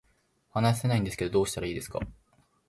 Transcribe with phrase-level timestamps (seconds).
[0.49, 1.99] 話せないんですけど、どうしたらいいですか